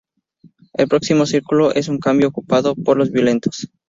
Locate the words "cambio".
1.99-2.27